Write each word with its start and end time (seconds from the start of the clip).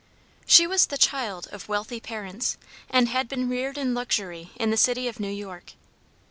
She 0.47 0.65
was 0.65 0.87
the 0.87 0.97
child 0.97 1.47
of 1.51 1.69
wealthy 1.69 1.99
parents, 1.99 2.57
and 2.89 3.07
had 3.09 3.27
been 3.29 3.47
reared 3.47 3.77
in 3.77 3.93
luxury 3.93 4.49
in 4.55 4.71
the 4.71 4.75
city 4.75 5.07
of 5.07 5.19
New 5.19 5.29
York. 5.29 5.73